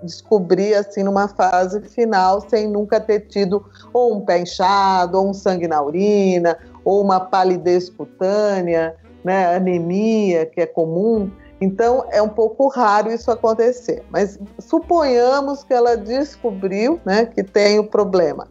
descobrir 0.04 0.76
assim 0.76 1.02
numa 1.02 1.28
fase 1.28 1.82
final 1.82 2.42
sem 2.42 2.68
nunca 2.68 3.00
ter 3.00 3.22
tido 3.22 3.66
ou 3.94 4.16
um 4.16 4.22
pé 4.22 4.40
inchado, 4.40 5.18
ou 5.18 5.30
um 5.30 5.34
sangue 5.34 5.68
na 5.68 5.82
urina, 5.82 6.58
ou 6.84 7.02
uma 7.02 7.20
palidez 7.20 7.90
cutânea, 7.90 8.96
né, 9.24 9.56
anemia, 9.56 10.46
que 10.46 10.62
é 10.62 10.66
comum. 10.66 11.32
Então 11.60 12.06
é 12.12 12.22
um 12.22 12.30
pouco 12.30 12.68
raro 12.68 13.12
isso 13.12 13.32
acontecer. 13.32 14.04
Mas 14.10 14.40
suponhamos 14.60 15.64
que 15.64 15.74
ela 15.74 15.98
descobriu, 15.98 17.00
né, 17.06 17.26
que 17.26 17.44
tem 17.44 17.80
o 17.80 17.84
problema. 17.84 18.48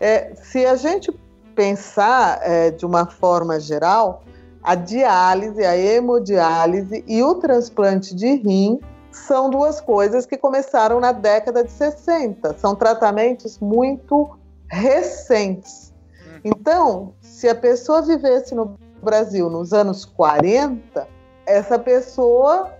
É, 0.00 0.32
se 0.34 0.64
a 0.64 0.76
gente 0.76 1.12
pensar 1.54 2.40
é, 2.42 2.70
de 2.70 2.86
uma 2.86 3.06
forma 3.06 3.58
geral, 3.58 4.22
a 4.62 4.74
diálise, 4.74 5.64
a 5.64 5.76
hemodiálise 5.76 7.04
e 7.06 7.22
o 7.22 7.34
transplante 7.36 8.14
de 8.14 8.34
rim 8.34 8.78
são 9.10 9.50
duas 9.50 9.80
coisas 9.80 10.26
que 10.26 10.36
começaram 10.36 11.00
na 11.00 11.12
década 11.12 11.64
de 11.64 11.72
60. 11.72 12.56
São 12.58 12.74
tratamentos 12.74 13.58
muito 13.58 14.38
recentes. 14.70 15.92
Hum. 16.22 16.40
Então, 16.44 17.14
se 17.20 17.48
a 17.48 17.54
pessoa 17.54 18.02
vivesse 18.02 18.54
no 18.54 18.76
Brasil 19.02 19.48
nos 19.48 19.72
anos 19.72 20.04
40, 20.04 21.06
essa 21.46 21.78
pessoa 21.78 22.72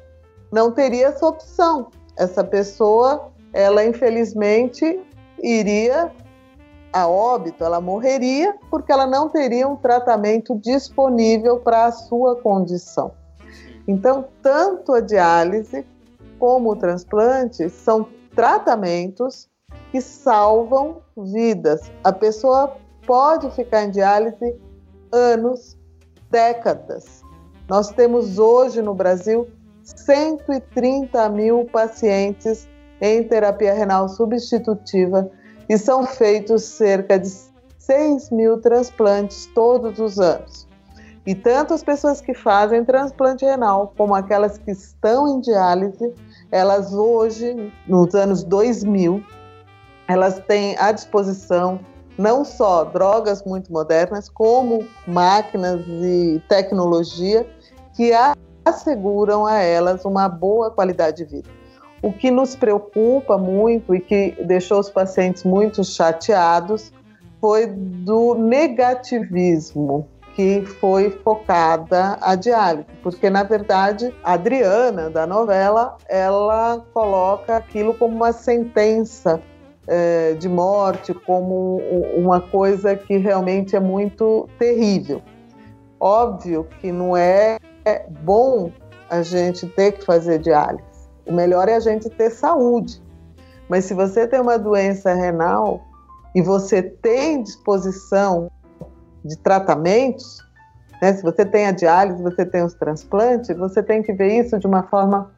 não 0.53 0.71
teria 0.71 1.09
essa 1.09 1.27
opção. 1.27 1.89
Essa 2.17 2.43
pessoa, 2.43 3.31
ela 3.53 3.85
infelizmente 3.85 5.01
iria 5.43 6.13
a 6.93 7.07
óbito, 7.07 7.63
ela 7.63 7.81
morreria 7.81 8.57
porque 8.71 8.91
ela 8.91 9.07
não 9.07 9.29
teria 9.29 9.69
um 9.69 9.77
tratamento 9.77 10.57
disponível 10.57 11.61
para 11.61 11.87
a 11.87 11.93
sua 11.93 12.37
condição. 12.37 13.13
Então, 13.87 14.27
tanto 14.43 14.93
a 14.93 15.01
diálise 15.01 15.87
como 16.39 16.71
o 16.73 16.77
transplante 16.77 17.69
são 17.71 18.09
tratamentos 18.35 19.49
que 19.91 20.01
salvam 20.01 20.99
vidas. 21.17 21.91
A 22.05 22.13
pessoa 22.13 22.77
pode 23.07 23.51
ficar 23.53 23.85
em 23.85 23.91
diálise 23.91 24.57
anos, 25.11 25.78
décadas. 26.31 27.23
Nós 27.69 27.91
temos 27.91 28.39
hoje 28.39 28.81
no 28.83 28.95
Brasil 28.95 29.49
130 29.83 31.29
mil 31.31 31.65
pacientes 31.67 32.69
em 33.01 33.23
terapia 33.25 33.73
renal 33.73 34.09
substitutiva 34.09 35.31
e 35.69 35.77
são 35.79 36.07
feitos 36.07 36.63
cerca 36.63 37.19
de 37.19 37.31
6 37.79 38.31
mil 38.31 38.61
transplantes 38.61 39.47
todos 39.55 39.99
os 39.99 40.19
anos. 40.19 40.67
E 41.27 41.35
tanto 41.35 41.75
as 41.75 41.83
pessoas 41.83 42.21
que 42.21 42.33
fazem 42.33 42.85
transplante 42.85 43.45
renal 43.45 43.93
como 43.97 44.15
aquelas 44.15 44.57
que 44.57 44.71
estão 44.71 45.29
em 45.29 45.41
diálise, 45.41 46.15
elas 46.51 46.95
hoje, 46.95 47.71
nos 47.87 48.15
anos 48.15 48.43
2000, 48.45 49.23
elas 50.07 50.41
têm 50.49 50.75
à 50.79 50.91
disposição 50.91 51.81
não 52.19 52.45
só 52.45 52.85
drogas 52.85 53.45
muito 53.45 53.73
modernas, 53.73 54.29
como 54.29 54.85
máquinas 55.07 55.81
e 55.87 56.43
tecnologia 56.49 57.47
que 57.95 58.11
asseguram 58.65 59.47
a 59.47 59.59
elas 59.63 60.05
uma 60.05 60.29
boa 60.29 60.71
qualidade 60.71 61.19
de 61.19 61.37
vida. 61.37 61.49
O 62.03 62.13
que 62.13 62.31
nos 62.31 62.55
preocupa 62.55 63.39
muito 63.39 63.95
e 63.95 64.01
que 64.01 64.37
deixou 64.45 64.81
os 64.81 64.91
pacientes 64.91 65.45
muito 65.45 65.83
chateados 65.85 66.93
foi 67.41 67.67
do 67.67 68.35
negativismo 68.35 70.09
que 70.35 70.65
foi 70.81 71.11
focada 71.25 72.17
a 72.21 72.37
diálise, 72.37 72.87
porque 73.03 73.29
na 73.29 73.43
verdade 73.43 74.15
a 74.23 74.35
Adriana 74.35 75.11
da 75.11 75.27
novela 75.27 75.97
ela 76.09 76.85
coloca 76.95 77.57
aquilo 77.57 77.93
como 77.95 78.15
uma 78.15 78.33
sentença 78.33 79.43
é, 79.89 80.35
de 80.35 80.49
morte, 80.49 81.15
como 81.15 81.79
uma 82.15 82.41
coisa 82.41 82.95
que 82.95 83.17
realmente 83.17 83.75
é 83.75 83.81
muito 83.81 84.47
terrível. 84.59 85.23
Óbvio 85.99 86.69
que 86.81 86.93
não 86.93 87.17
é 87.17 87.59
bom 88.21 88.71
a 89.09 89.23
gente 89.23 89.67
ter 89.67 89.93
que 89.93 90.05
fazer 90.05 90.39
diálise. 90.39 90.85
O 91.27 91.33
melhor 91.33 91.69
é 91.69 91.75
a 91.75 91.81
gente 91.81 92.09
ter 92.11 92.31
saúde. 92.31 93.03
Mas 93.69 93.87
se 93.87 93.95
você 93.95 94.27
tem 94.27 94.41
uma 94.41 94.59
doença 94.59 95.13
renal 95.15 95.81
e 96.35 96.43
você 96.43 96.83
tem 96.83 97.43
disposição 97.43 98.51
de 99.25 99.37
tratamentos, 99.39 100.47
né, 101.01 101.15
se 101.15 101.23
você 101.23 101.45
tem 101.45 101.67
a 101.67 101.73
diálise, 101.73 102.23
você 102.23 102.45
tem 102.45 102.63
os 102.63 102.75
transplantes, 102.75 103.57
você 103.57 103.83
tem 103.83 104.03
que 104.03 104.13
ver 104.13 104.45
isso 104.45 104.59
de 104.59 104.67
uma 104.67 104.83
forma 104.85 105.31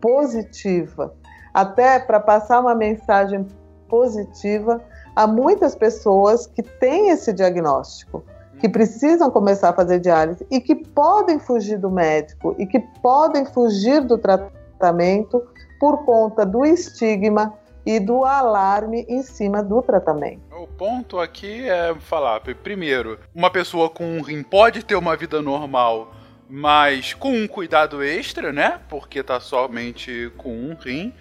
positiva, 0.00 1.14
até 1.52 1.98
para 1.98 2.20
passar 2.20 2.60
uma 2.60 2.74
mensagem 2.74 3.46
positiva 3.88 4.82
a 5.14 5.26
muitas 5.26 5.74
pessoas 5.74 6.46
que 6.46 6.62
têm 6.62 7.10
esse 7.10 7.32
diagnóstico, 7.32 8.24
que 8.58 8.68
precisam 8.68 9.30
começar 9.30 9.70
a 9.70 9.72
fazer 9.72 10.00
diálise 10.00 10.46
e 10.50 10.60
que 10.60 10.74
podem 10.74 11.38
fugir 11.38 11.78
do 11.78 11.90
médico 11.90 12.54
e 12.58 12.66
que 12.66 12.80
podem 13.02 13.44
fugir 13.44 14.00
do 14.02 14.18
tratamento 14.18 15.42
por 15.78 16.04
conta 16.04 16.44
do 16.44 16.64
estigma 16.64 17.54
e 17.86 18.00
do 18.00 18.24
alarme 18.24 19.06
em 19.08 19.22
cima 19.22 19.62
do 19.62 19.80
tratamento. 19.80 20.40
O 20.50 20.66
ponto 20.66 21.20
aqui 21.20 21.68
é 21.68 21.94
falar, 22.00 22.40
primeiro, 22.40 23.18
uma 23.32 23.50
pessoa 23.50 23.88
com 23.88 24.04
um 24.04 24.20
rim 24.20 24.42
pode 24.42 24.84
ter 24.84 24.96
uma 24.96 25.16
vida 25.16 25.40
normal, 25.40 26.12
mas 26.48 27.14
com 27.14 27.30
um 27.30 27.46
cuidado 27.46 28.02
extra, 28.02 28.52
né? 28.52 28.80
Porque 28.88 29.22
tá 29.22 29.38
somente 29.38 30.32
com 30.36 30.50
um 30.50 30.74
rim. 30.74 31.14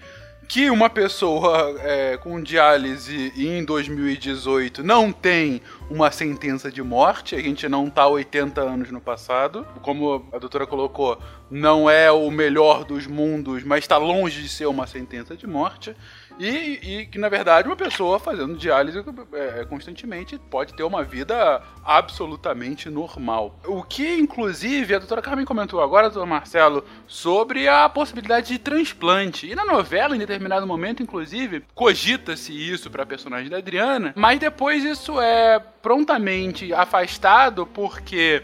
Que 0.47 0.69
uma 0.69 0.89
pessoa 0.89 1.75
é, 1.79 2.17
com 2.17 2.41
diálise 2.41 3.33
em 3.35 3.65
2018 3.65 4.83
não 4.83 5.11
tem 5.11 5.61
uma 5.89 6.11
sentença 6.11 6.71
de 6.71 6.81
morte, 6.83 7.35
a 7.35 7.41
gente 7.41 7.67
não 7.67 7.89
tá 7.89 8.07
80 8.07 8.61
anos 8.61 8.91
no 8.91 9.01
passado. 9.01 9.65
Como 9.81 10.25
a 10.31 10.37
doutora 10.37 10.67
colocou, 10.67 11.19
não 11.49 11.89
é 11.89 12.11
o 12.11 12.29
melhor 12.29 12.85
dos 12.85 13.07
mundos, 13.07 13.63
mas 13.63 13.83
está 13.83 13.97
longe 13.97 14.41
de 14.41 14.49
ser 14.49 14.67
uma 14.67 14.87
sentença 14.87 15.35
de 15.35 15.47
morte. 15.47 15.95
E, 16.37 16.47
e, 16.81 17.05
que, 17.05 17.17
na 17.17 17.29
verdade, 17.29 17.67
uma 17.67 17.75
pessoa 17.75 18.19
fazendo 18.19 18.57
diálise 18.57 19.03
é, 19.33 19.65
constantemente 19.65 20.37
pode 20.37 20.73
ter 20.73 20.83
uma 20.83 21.03
vida 21.03 21.61
absolutamente 21.83 22.89
normal. 22.89 23.59
O 23.65 23.83
que, 23.83 24.15
inclusive, 24.15 24.95
a 24.95 24.99
doutora 24.99 25.21
Carmen 25.21 25.45
comentou 25.45 25.81
agora, 25.81 26.09
doutor 26.09 26.27
Marcelo, 26.27 26.83
sobre 27.07 27.67
a 27.67 27.87
possibilidade 27.87 28.47
de 28.47 28.59
transplante. 28.59 29.49
E 29.49 29.55
na 29.55 29.65
novela, 29.65 30.15
em 30.15 30.19
determinado 30.19 30.67
momento, 30.67 31.01
inclusive, 31.01 31.63
cogita-se 31.73 32.51
isso 32.53 32.89
para 32.89 33.03
a 33.03 33.05
personagem 33.05 33.49
da 33.49 33.57
Adriana, 33.57 34.13
mas 34.15 34.39
depois 34.39 34.83
isso 34.83 35.19
é 35.19 35.59
prontamente 35.81 36.73
afastado 36.73 37.65
porque 37.65 38.43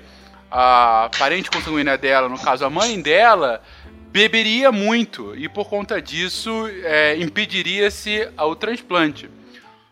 a 0.52 1.10
parente 1.18 1.50
consanguínea 1.50 1.98
dela, 1.98 2.28
no 2.28 2.38
caso 2.38 2.66
a 2.66 2.70
mãe 2.70 3.02
dela, 3.02 3.62
beberia 4.12 4.72
muito 4.72 5.36
e 5.36 5.48
por 5.48 5.70
conta 5.70 6.02
disso 6.02 6.68
é, 6.84 7.18
impediria-se 7.18 8.28
o 8.38 8.56
transplante. 8.56 9.30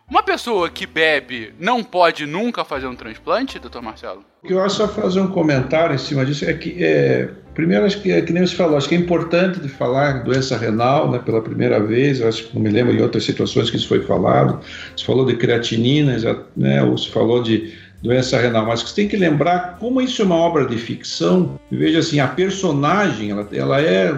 Uma 0.08 0.24
pessoa 0.24 0.68
que 0.68 0.86
bebe 0.86 1.54
não 1.58 1.84
pode 1.84 2.26
nunca 2.26 2.64
fazer 2.64 2.88
um 2.88 2.96
transplante, 2.96 3.60
doutor 3.60 3.80
Marcelo? 3.80 4.24
Eu 4.42 4.60
acho 4.60 4.76
só 4.76 4.88
fazer 4.88 5.20
um 5.20 5.28
comentário 5.28 5.94
em 5.94 5.98
cima 5.98 6.26
disso. 6.26 6.44
É 6.44 6.52
que, 6.52 6.82
é, 6.82 7.28
primeiro, 7.54 7.84
acho 7.84 8.02
que, 8.02 8.10
é, 8.10 8.20
que 8.20 8.32
nem 8.32 8.44
você 8.44 8.56
falou, 8.56 8.76
acho 8.76 8.88
que 8.88 8.96
é 8.96 8.98
importante 8.98 9.60
de 9.60 9.68
falar 9.68 10.24
doença 10.24 10.56
renal 10.56 11.08
né, 11.08 11.20
pela 11.20 11.40
primeira 11.40 11.78
vez. 11.78 12.20
Acho 12.20 12.48
que 12.48 12.56
não 12.56 12.62
me 12.62 12.70
lembro 12.70 12.92
em 12.92 13.00
outras 13.00 13.22
situações 13.22 13.70
que 13.70 13.76
isso 13.76 13.86
foi 13.86 14.02
falado. 14.02 14.58
Você 14.96 15.04
falou 15.04 15.24
de 15.24 15.36
creatinina, 15.36 16.18
já, 16.18 16.36
né, 16.56 16.82
ou 16.82 16.98
você 16.98 17.08
falou 17.08 17.40
de 17.40 17.72
doença 18.02 18.38
renal, 18.38 18.66
mas 18.66 18.82
você 18.82 18.94
tem 18.94 19.08
que 19.08 19.16
lembrar 19.16 19.76
como 19.78 20.00
isso 20.00 20.22
é 20.22 20.24
uma 20.24 20.36
obra 20.36 20.64
de 20.66 20.76
ficção. 20.76 21.58
Veja 21.70 21.98
assim, 21.98 22.18
a 22.18 22.28
personagem, 22.28 23.30
ela, 23.30 23.46
ela 23.52 23.80
é 23.80 24.10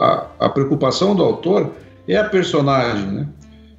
a, 0.00 0.26
a, 0.40 0.48
preocupação 0.48 1.14
do 1.14 1.22
autor 1.22 1.72
é 2.06 2.16
a 2.16 2.24
personagem, 2.24 3.06
né? 3.06 3.26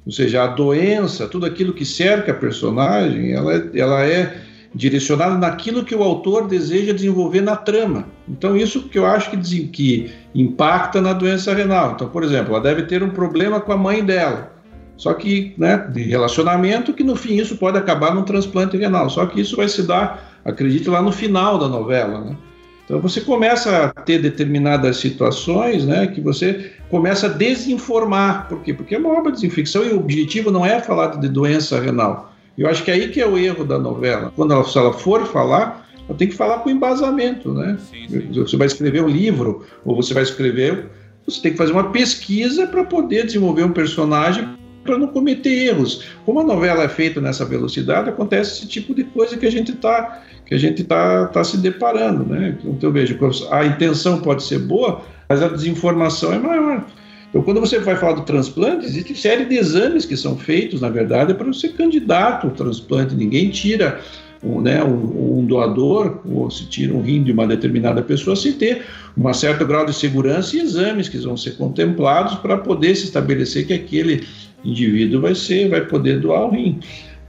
Ou 0.04 0.12
seja, 0.12 0.44
a 0.44 0.46
doença, 0.46 1.26
tudo 1.26 1.46
aquilo 1.46 1.72
que 1.72 1.84
cerca 1.84 2.32
a 2.32 2.34
personagem, 2.34 3.32
ela, 3.32 3.54
é, 3.54 3.70
ela 3.74 4.06
é 4.06 4.36
direcionada 4.74 5.36
naquilo 5.36 5.84
que 5.84 5.94
o 5.94 6.02
autor 6.02 6.46
deseja 6.46 6.92
desenvolver 6.92 7.40
na 7.40 7.56
trama. 7.56 8.04
Então, 8.28 8.56
isso 8.56 8.88
que 8.88 8.98
eu 8.98 9.06
acho 9.06 9.30
que, 9.30 9.66
que 9.68 10.12
impacta 10.34 11.00
na 11.00 11.12
doença 11.12 11.54
renal. 11.54 11.92
Então, 11.92 12.08
por 12.08 12.22
exemplo, 12.22 12.54
ela 12.54 12.62
deve 12.62 12.82
ter 12.82 13.02
um 13.02 13.10
problema 13.10 13.60
com 13.60 13.72
a 13.72 13.76
mãe 13.76 14.04
dela. 14.04 14.55
Só 14.96 15.12
que, 15.12 15.54
né, 15.58 15.76
de 15.92 16.02
relacionamento, 16.02 16.92
que 16.92 17.04
no 17.04 17.14
fim 17.14 17.36
isso 17.36 17.56
pode 17.56 17.76
acabar 17.76 18.14
num 18.14 18.22
transplante 18.22 18.76
renal. 18.76 19.10
Só 19.10 19.26
que 19.26 19.40
isso 19.40 19.56
vai 19.56 19.68
se 19.68 19.82
dar, 19.82 20.40
acredito, 20.44 20.90
lá 20.90 21.02
no 21.02 21.12
final 21.12 21.58
da 21.58 21.68
novela, 21.68 22.20
né? 22.20 22.36
Então 22.84 23.00
você 23.00 23.20
começa 23.20 23.86
a 23.86 23.88
ter 23.88 24.20
determinadas 24.20 24.98
situações, 24.98 25.84
né, 25.84 26.06
que 26.06 26.20
você 26.20 26.70
começa 26.88 27.26
a 27.26 27.30
desinformar. 27.30 28.48
Por 28.48 28.62
quê? 28.62 28.72
Porque 28.72 28.94
é 28.94 28.98
uma 28.98 29.10
obra 29.10 29.32
de 29.32 29.40
desinfecção 29.40 29.84
e 29.84 29.90
o 29.90 29.98
objetivo 29.98 30.52
não 30.52 30.64
é 30.64 30.80
falar 30.80 31.18
de 31.18 31.28
doença 31.28 31.80
renal. 31.80 32.32
Eu 32.56 32.68
acho 32.68 32.84
que 32.84 32.90
é 32.90 32.94
aí 32.94 33.08
que 33.08 33.20
é 33.20 33.26
o 33.26 33.36
erro 33.36 33.64
da 33.64 33.76
novela. 33.76 34.32
Quando 34.36 34.54
ela, 34.54 34.64
se 34.64 34.78
ela 34.78 34.92
for 34.92 35.26
falar, 35.26 35.84
ela 36.08 36.16
tem 36.16 36.28
que 36.28 36.34
falar 36.34 36.60
com 36.60 36.70
embasamento, 36.70 37.52
né? 37.52 37.76
Sim, 37.90 38.08
sim. 38.08 38.32
Você 38.32 38.56
vai 38.56 38.68
escrever 38.68 39.02
um 39.02 39.08
livro 39.08 39.66
ou 39.84 39.96
você 39.96 40.14
vai 40.14 40.22
escrever, 40.22 40.88
você 41.26 41.42
tem 41.42 41.52
que 41.52 41.58
fazer 41.58 41.72
uma 41.72 41.90
pesquisa 41.90 42.68
para 42.68 42.84
poder 42.84 43.26
desenvolver 43.26 43.64
um 43.64 43.72
personagem 43.72 44.48
para 44.86 44.96
não 44.96 45.08
cometer 45.08 45.50
erros. 45.50 46.04
Como 46.24 46.40
a 46.40 46.44
novela 46.44 46.84
é 46.84 46.88
feita 46.88 47.20
nessa 47.20 47.44
velocidade, 47.44 48.08
acontece 48.08 48.52
esse 48.52 48.68
tipo 48.68 48.94
de 48.94 49.04
coisa 49.04 49.36
que 49.36 49.46
a 49.46 49.50
gente 49.50 49.72
está 49.72 50.22
que 50.46 50.54
a 50.54 50.58
gente 50.58 50.84
tá, 50.84 51.26
tá 51.26 51.42
se 51.42 51.58
deparando, 51.58 52.24
né? 52.24 52.56
Então 52.64 52.88
eu 52.88 52.92
vejo 52.92 53.18
a 53.50 53.66
intenção 53.66 54.20
pode 54.20 54.44
ser 54.44 54.60
boa, 54.60 55.02
mas 55.28 55.42
a 55.42 55.48
desinformação 55.48 56.32
é 56.32 56.38
maior. 56.38 56.86
Então, 57.28 57.42
quando 57.42 57.60
você 57.60 57.78
vai 57.78 57.96
falar 57.96 58.12
do 58.12 58.22
transplante, 58.22 58.86
existe 58.86 59.14
série 59.14 59.44
de 59.44 59.56
exames 59.56 60.06
que 60.06 60.16
são 60.16 60.38
feitos, 60.38 60.80
na 60.80 60.88
verdade, 60.88 61.34
para 61.34 61.52
ser 61.52 61.70
candidato 61.70 62.46
ao 62.46 62.52
transplante. 62.52 63.14
Ninguém 63.14 63.50
tira 63.50 64.00
um, 64.42 64.60
né, 64.60 64.82
um, 64.82 65.40
um, 65.40 65.46
doador, 65.46 66.20
ou 66.24 66.50
se 66.50 66.66
tira 66.66 66.94
um 66.94 67.02
rim 67.02 67.22
de 67.22 67.32
uma 67.32 67.46
determinada 67.46 68.02
pessoa, 68.02 68.36
sem 68.36 68.52
ter 68.52 68.84
um 69.16 69.32
certo 69.32 69.66
grau 69.66 69.86
de 69.86 69.94
segurança 69.94 70.56
e 70.56 70.60
exames 70.60 71.08
que 71.08 71.18
vão 71.18 71.36
ser 71.36 71.56
contemplados 71.56 72.34
para 72.36 72.56
poder 72.58 72.94
se 72.94 73.04
estabelecer 73.04 73.66
que 73.66 73.72
aquele 73.72 74.26
indivíduo 74.64 75.20
vai 75.20 75.34
ser, 75.34 75.68
vai 75.68 75.80
poder 75.82 76.20
doar 76.20 76.46
o 76.46 76.50
rim. 76.50 76.80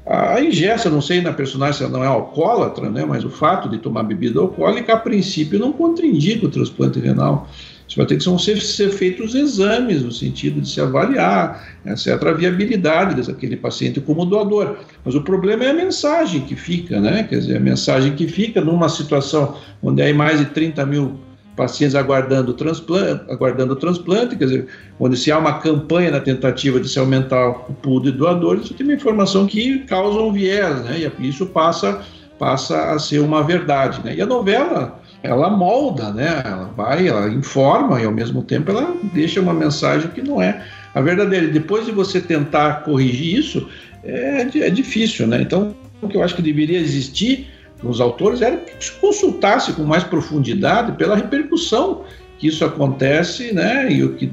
A 0.06 0.41
ingesta, 0.41 0.89
não 0.89 1.02
sei 1.02 1.22
na 1.22 1.34
personagem 1.34 1.76
se 1.78 1.84
ela 1.84 1.91
não 1.91 2.04
é 2.04 2.08
alcoólatra, 2.08 2.89
né, 2.89 3.04
mas 3.06 3.26
o 3.26 3.30
fato 3.30 3.67
de 3.67 3.78
tomar 3.78 4.04
bebida 4.04 4.39
alcoólica, 4.39 4.93
a 4.93 4.98
princípio, 4.98 5.60
não 5.60 5.74
contraindica 5.74 6.46
o 6.46 6.50
transplante 6.50 7.00
renal. 7.00 7.50
Isso 7.88 7.97
vai 7.97 8.06
ter 8.06 8.17
que 8.17 8.23
ser, 8.23 8.62
ser 8.62 8.89
feitos 8.89 9.34
exames 9.34 10.04
no 10.04 10.12
sentido 10.12 10.60
de 10.60 10.69
se 10.69 10.82
avaliar 10.82 11.78
essa 11.88 12.10
é 12.10 12.13
a 12.13 12.34
viabilidade 12.34 13.26
daquele 13.26 13.56
paciente 13.56 14.02
como 14.02 14.26
doador. 14.26 14.78
Mas 15.06 15.15
o 15.15 15.21
problema 15.21 15.63
é 15.63 15.69
a 15.69 15.73
mensagem 15.73 16.41
que 16.41 16.56
fica, 16.56 17.00
né? 17.00 17.23
Quer 17.23 17.39
dizer, 17.39 17.58
a 17.58 17.60
mensagem 17.62 18.13
que 18.13 18.28
fica 18.28 18.60
numa 18.60 18.89
situação 18.89 19.56
onde 19.82 20.02
há 20.02 20.13
mais 20.13 20.39
de 20.39 20.47
30 20.47 20.86
mil 20.86 21.17
pacientes 21.56 21.95
aguardando 21.95 22.54
transplante, 22.54 23.23
aguardando 23.32 23.76
transplante, 23.76 24.36
quer 24.36 24.45
dizer, 24.45 24.67
onde 25.00 25.17
se 25.17 25.32
há 25.32 25.39
uma 25.39 25.60
campanha 25.60 26.12
na 26.12 26.19
tentativa 26.19 26.80
de 26.80 26.88
se 26.88 27.00
aumentar 27.00 27.50
o 27.50 27.73
pool 27.73 28.02
de 28.02 28.12
doadores, 28.12 28.65
isso 28.65 28.73
tem 28.76 28.86
uma 28.86 28.93
informação 28.93 29.47
que 29.47 29.80
causa 29.80 30.19
um 30.19 30.32
viés, 30.32 30.84
né? 30.84 31.10
E 31.19 31.28
isso 31.28 31.45
passa 31.47 32.04
passa 32.38 32.91
a 32.91 33.00
ser 33.00 33.19
uma 33.19 33.41
verdade, 33.41 34.00
né? 34.04 34.13
E 34.15 34.21
a 34.21 34.26
novela 34.26 35.02
ela 35.23 35.49
molda, 35.49 36.12
né? 36.12 36.41
Ela 36.45 36.71
vai, 36.75 37.08
ela 37.08 37.27
informa 37.30 38.01
e 38.01 38.06
ao 38.06 38.12
mesmo 38.12 38.43
tempo 38.43 38.71
ela 38.71 38.95
deixa 39.13 39.41
uma 39.41 39.53
mensagem 39.53 40.10
que 40.12 40.21
não 40.21 40.41
é 40.41 40.63
a 40.93 41.01
verdadeira. 41.01 41.47
Depois 41.47 41.86
de 41.86 41.91
você 41.91 42.21
tentar 42.21 42.84
corrigir 42.84 43.39
isso, 43.39 43.67
é, 44.03 44.41
é 44.41 44.69
difícil, 44.69 45.27
né? 45.27 45.41
Então, 45.41 45.75
o 46.01 46.08
que 46.08 46.17
eu 46.17 46.23
acho 46.23 46.36
que 46.36 46.41
deveria 46.41 46.80
existir 46.80 47.47
nos 47.84 48.01
autores 48.01 48.41
era 48.41 48.58
que 48.58 48.84
se 48.84 48.91
consultasse 48.93 49.73
com 49.73 49.84
mais 49.84 50.03
profundidade 50.03 50.93
pela 50.93 51.15
repercussão 51.15 52.03
que 52.39 52.47
isso 52.47 52.63
acontece, 52.63 53.51
né, 53.51 53.91
e 53.91 54.03
o 54.03 54.13
que, 54.13 54.27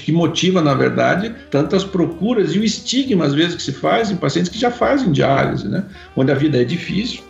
que 0.00 0.10
motiva, 0.10 0.60
na 0.60 0.74
verdade, 0.74 1.32
tantas 1.52 1.84
procuras 1.84 2.52
e 2.52 2.58
o 2.58 2.64
estigma, 2.64 3.24
às 3.24 3.32
vezes, 3.32 3.54
que 3.54 3.62
se 3.62 3.72
faz 3.72 4.10
em 4.10 4.16
pacientes 4.16 4.50
que 4.50 4.58
já 4.58 4.72
fazem 4.72 5.12
diálise, 5.12 5.68
né, 5.68 5.84
onde 6.16 6.32
a 6.32 6.34
vida 6.34 6.60
é 6.60 6.64
difícil 6.64 7.22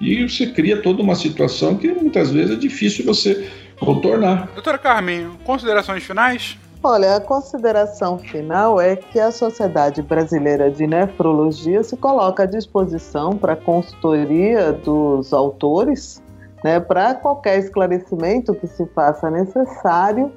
e 0.00 0.26
você 0.26 0.46
cria 0.46 0.80
toda 0.80 1.02
uma 1.02 1.14
situação 1.14 1.76
que 1.76 1.92
muitas 1.92 2.30
vezes 2.30 2.56
é 2.56 2.58
difícil 2.58 3.04
você 3.04 3.48
contornar. 3.78 4.48
Doutora 4.54 4.78
Carmen, 4.78 5.30
considerações 5.44 6.02
finais? 6.02 6.58
Olha, 6.82 7.16
a 7.16 7.20
consideração 7.20 8.18
final 8.18 8.80
é 8.80 8.96
que 8.96 9.20
a 9.20 9.30
Sociedade 9.30 10.00
Brasileira 10.00 10.70
de 10.70 10.86
Nefrologia 10.86 11.82
se 11.82 11.94
coloca 11.94 12.44
à 12.44 12.46
disposição 12.46 13.36
para 13.36 13.52
a 13.52 13.56
consultoria 13.56 14.72
dos 14.72 15.34
autores, 15.34 16.22
né, 16.64 16.80
para 16.80 17.14
qualquer 17.14 17.58
esclarecimento 17.58 18.54
que 18.54 18.66
se 18.66 18.86
faça 18.94 19.30
necessário. 19.30 20.32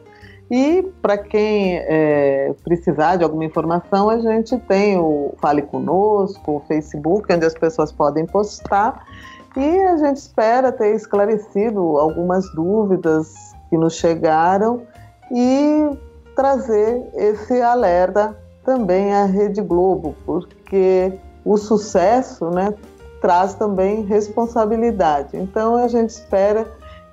E 0.51 0.83
para 1.01 1.17
quem 1.17 1.77
é, 1.77 2.53
precisar 2.61 3.15
de 3.15 3.23
alguma 3.23 3.45
informação, 3.45 4.09
a 4.09 4.19
gente 4.19 4.57
tem 4.67 4.99
o 4.99 5.33
Fale 5.41 5.61
Conosco, 5.61 6.57
o 6.57 6.59
Facebook, 6.67 7.33
onde 7.33 7.45
as 7.45 7.53
pessoas 7.53 7.91
podem 7.93 8.25
postar. 8.25 9.05
E 9.55 9.79
a 9.83 9.97
gente 9.97 10.17
espera 10.17 10.71
ter 10.71 10.95
esclarecido 10.95 11.97
algumas 11.97 12.49
dúvidas 12.53 13.33
que 13.69 13.77
nos 13.77 13.95
chegaram 13.95 14.81
e 15.31 15.89
trazer 16.35 17.07
esse 17.13 17.61
alerta 17.61 18.37
também 18.65 19.13
à 19.13 19.25
Rede 19.25 19.61
Globo, 19.61 20.15
porque 20.25 21.13
o 21.45 21.57
sucesso 21.57 22.49
né, 22.49 22.73
traz 23.21 23.53
também 23.53 24.03
responsabilidade. 24.03 25.37
Então 25.37 25.75
a 25.75 25.87
gente 25.87 26.09
espera 26.09 26.65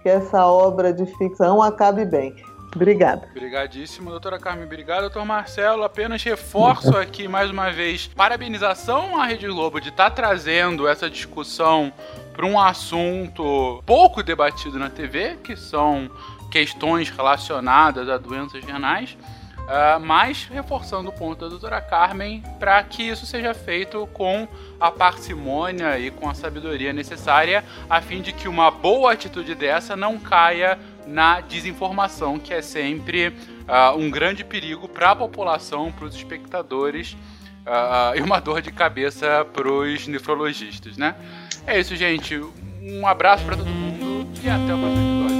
que 0.02 0.08
essa 0.08 0.46
obra 0.46 0.92
de 0.92 1.04
ficção 1.06 1.60
acabe 1.62 2.04
bem. 2.04 2.34
Obrigada. 2.74 3.26
Obrigadíssimo, 3.30 4.10
doutora 4.10 4.38
Carmen. 4.38 4.64
Obrigado, 4.64 5.02
doutor 5.02 5.24
Marcelo. 5.24 5.82
Apenas 5.82 6.22
reforço 6.22 6.96
aqui 6.96 7.26
mais 7.26 7.50
uma 7.50 7.72
vez 7.72 8.06
parabenização 8.06 9.20
à 9.20 9.26
Rede 9.26 9.48
Globo 9.48 9.80
de 9.80 9.88
estar 9.88 10.10
tá 10.10 10.16
trazendo 10.16 10.86
essa 10.86 11.10
discussão 11.10 11.92
para 12.40 12.48
um 12.48 12.58
assunto 12.58 13.82
pouco 13.84 14.22
debatido 14.22 14.78
na 14.78 14.88
TV, 14.88 15.36
que 15.44 15.54
são 15.54 16.10
questões 16.50 17.10
relacionadas 17.10 18.08
a 18.08 18.16
doenças 18.16 18.64
renais, 18.64 19.14
uh, 19.58 20.00
mas 20.00 20.48
reforçando 20.50 21.10
o 21.10 21.12
ponto 21.12 21.40
da 21.40 21.48
doutora 21.48 21.82
Carmen 21.82 22.42
para 22.58 22.82
que 22.82 23.02
isso 23.02 23.26
seja 23.26 23.52
feito 23.52 24.06
com 24.14 24.48
a 24.80 24.90
parcimônia 24.90 25.98
e 25.98 26.10
com 26.10 26.30
a 26.30 26.34
sabedoria 26.34 26.94
necessária, 26.94 27.62
a 27.90 28.00
fim 28.00 28.22
de 28.22 28.32
que 28.32 28.48
uma 28.48 28.70
boa 28.70 29.12
atitude 29.12 29.54
dessa 29.54 29.94
não 29.94 30.18
caia 30.18 30.78
na 31.06 31.42
desinformação, 31.42 32.38
que 32.38 32.54
é 32.54 32.62
sempre 32.62 33.28
uh, 33.28 33.98
um 33.98 34.10
grande 34.10 34.44
perigo 34.44 34.88
para 34.88 35.10
a 35.10 35.16
população, 35.16 35.92
para 35.92 36.06
os 36.06 36.14
espectadores 36.14 37.14
uh, 37.66 38.16
e 38.16 38.20
uma 38.20 38.40
dor 38.40 38.60
de 38.60 38.70
cabeça 38.70 39.44
pros 39.52 40.06
nefrologistas, 40.06 40.96
né? 40.96 41.14
É 41.66 41.78
isso, 41.78 41.94
gente. 41.96 42.40
Um 42.82 43.06
abraço 43.06 43.44
para 43.44 43.56
todo 43.56 43.68
mundo 43.68 44.28
e 44.42 44.48
até 44.48 44.74
o 44.74 44.78
próximo 44.78 45.20
episódio. 45.24 45.39